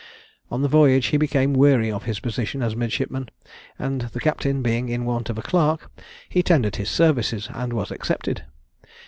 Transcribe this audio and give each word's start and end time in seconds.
On 0.49 0.63
the 0.63 0.67
voyage 0.67 1.05
he 1.05 1.17
became 1.17 1.53
weary 1.53 1.91
of 1.91 2.05
his 2.05 2.19
position 2.19 2.63
as 2.63 2.73
a 2.73 2.75
midshipman, 2.75 3.29
and 3.77 4.01
the 4.01 4.19
captain 4.19 4.63
being 4.63 4.89
in 4.89 5.05
want 5.05 5.29
of 5.29 5.37
a 5.37 5.43
clerk, 5.43 5.91
he 6.27 6.41
tendered 6.41 6.77
his 6.77 6.89
services 6.89 7.49
and 7.53 7.71
was 7.71 7.91
accepted. 7.91 8.43